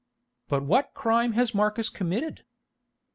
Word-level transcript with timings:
But 0.47 0.63
what 0.63 0.95
crime 0.95 1.33
has 1.33 1.53
Marcus 1.53 1.87
committed?" 1.89 2.43